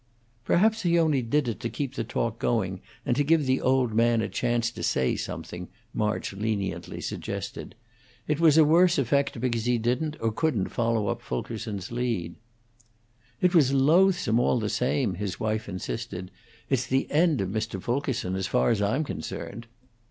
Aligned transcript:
"Perhaps 0.45 0.81
he 0.81 0.97
only 0.97 1.21
did 1.21 1.47
it 1.47 1.59
to 1.59 1.69
keep 1.69 1.93
the 1.93 2.03
talk 2.03 2.39
going, 2.39 2.81
and 3.05 3.15
to 3.15 3.23
give 3.23 3.45
the 3.45 3.61
old 3.61 3.93
man 3.93 4.19
a 4.21 4.27
chance 4.27 4.71
to 4.71 4.81
say 4.81 5.15
something," 5.15 5.67
March 5.93 6.33
leniently 6.33 6.99
suggested. 6.99 7.75
"It 8.27 8.39
was 8.39 8.57
a 8.57 8.65
worse 8.65 8.97
effect 8.97 9.39
because 9.39 9.65
he 9.65 9.77
didn't 9.77 10.17
or 10.19 10.31
couldn't 10.31 10.69
follow 10.69 11.05
up 11.09 11.21
Fulkerson's 11.21 11.91
lead." 11.91 12.33
"It 13.41 13.53
was 13.53 13.73
loathsome, 13.73 14.39
all 14.39 14.59
the 14.59 14.69
same," 14.69 15.13
his 15.13 15.39
wife 15.39 15.69
insisted. 15.69 16.31
"It's 16.67 16.87
the 16.87 17.05
end 17.11 17.39
of 17.39 17.49
Mr. 17.49 17.79
Fulkerson, 17.79 18.33
as 18.35 18.47
far 18.47 18.71
as 18.71 18.81
I'm 18.81 19.03
concerned." 19.03 19.67